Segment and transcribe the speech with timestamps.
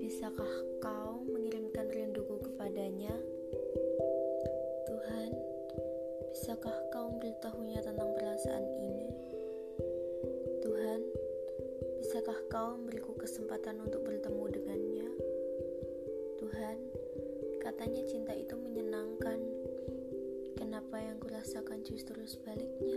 [0.00, 3.12] Bisakah kau mengirimkan rinduku kepadanya?
[4.88, 5.30] Tuhan,
[6.32, 9.12] bisakah kau memberitahunya tentang perasaan ini?
[10.64, 11.04] Tuhan,
[12.00, 15.08] bisakah kau memberiku kesempatan untuk bertemu dengannya?
[16.40, 16.76] Tuhan,
[17.60, 19.36] katanya cinta itu menyenangkan.
[20.56, 22.89] Kenapa yang kurasakan justru sebaliknya?